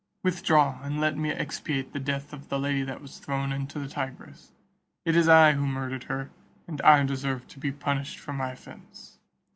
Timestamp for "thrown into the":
3.19-3.87